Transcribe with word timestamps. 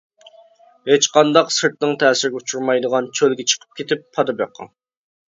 ھېچقانداق 0.91 1.51
سىرتنىڭ 1.55 1.91
تەسىرىگە 2.03 2.39
ئۇچرىمايدىغان 2.39 3.09
چۆلگە 3.19 3.45
چىقىپ 3.53 3.77
كېتىپ 3.81 4.01
پادا 4.17 4.35
بېقىش. 4.41 4.73